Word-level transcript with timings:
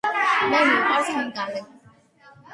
მე 0.53 0.61
მიყვარს 0.69 1.13
ხინკალი 1.19 1.63